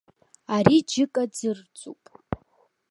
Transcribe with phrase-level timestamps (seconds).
[0.55, 2.03] Ари џьыкаӡырӡуп.